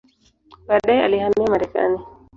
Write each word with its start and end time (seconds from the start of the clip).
Baadaye 0.67 1.03
alihamia 1.03 1.45
Marekani. 1.49 1.99